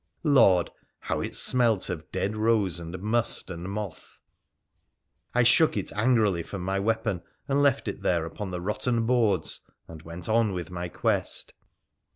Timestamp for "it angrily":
5.77-6.41